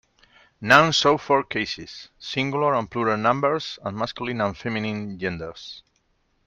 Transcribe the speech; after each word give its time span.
Nouns 0.61 0.95
show 0.95 1.15
four 1.19 1.43
cases, 1.43 2.09
singular 2.17 2.73
and 2.73 2.89
plural 2.89 3.17
numbers, 3.17 3.77
and 3.85 3.95
masculine 3.95 4.41
and 4.41 4.57
feminine 4.57 5.19
genders. 5.19 5.83